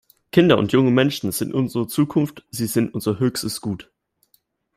[0.31, 3.91] Kinder und junge Menschen sind unsere Zukunft sie sind unser höchstes Gut.